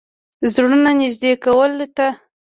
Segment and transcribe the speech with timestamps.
[0.53, 2.07] زړونو نېږدې کولو ته.